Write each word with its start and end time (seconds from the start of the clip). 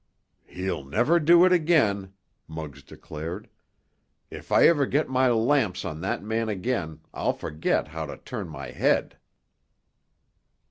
"He'll 0.47 0.83
never 0.83 1.19
do 1.19 1.45
it 1.45 1.51
again!" 1.53 2.13
Muggs 2.47 2.81
declared. 2.81 3.47
"If 4.31 4.51
I 4.51 4.65
ever 4.67 4.87
get 4.87 5.07
my 5.09 5.29
lamps 5.29 5.85
on 5.85 6.01
that 6.01 6.23
man 6.23 6.49
again 6.49 7.01
I'll 7.13 7.33
forget 7.33 7.89
how 7.89 8.07
to 8.07 8.17
turn 8.17 8.49
my 8.49 8.71
head!" 8.71 9.19